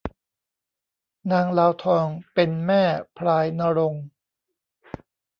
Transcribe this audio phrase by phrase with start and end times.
[1.31, 2.83] นางลาวทองเป็นแม่
[3.17, 4.05] พลายณรงค์